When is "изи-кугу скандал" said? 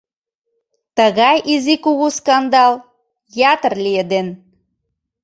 1.53-2.73